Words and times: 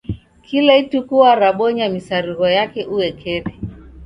Kila 0.45 0.73
ituku 0.81 1.13
warabonya 1.23 1.85
misarigho 1.93 2.47
yape 2.57 2.81
uekeri. 2.93 3.51